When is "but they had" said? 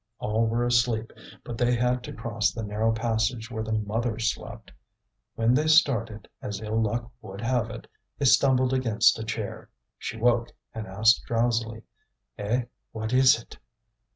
1.43-2.01